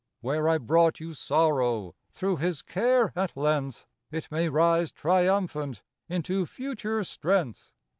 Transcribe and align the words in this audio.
Where 0.21 0.49
I 0.49 0.57
brought 0.57 0.99
you 0.99 1.13
Sorrow, 1.13 1.93
Through 2.11 2.37
his 2.37 2.63
care, 2.63 3.13
at 3.15 3.37
length, 3.37 3.85
It 4.09 4.31
may 4.31 4.49
rise 4.49 4.91
triumphant 4.91 5.83
Into 6.09 6.47
future 6.47 7.03
Strength. 7.03 7.71